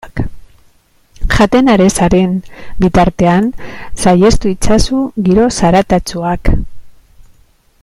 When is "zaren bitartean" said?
1.97-3.51